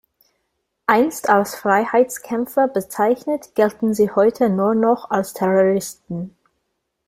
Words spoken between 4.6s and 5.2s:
noch